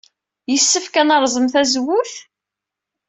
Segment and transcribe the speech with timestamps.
[0.51, 2.13] Yessefk ad nerẓem tazewwut?